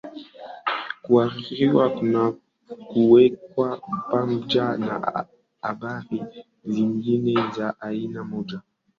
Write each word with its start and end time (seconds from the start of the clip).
Kuhaririwa 1.03 1.85
kna 1.97 2.23
kuwekwa 2.87 3.69
pampja 4.11 4.65
na 4.87 4.97
habari 5.61 6.17
zingine 6.65 7.33
za 7.57 7.67
aina 7.81 8.23
moja 8.23 8.61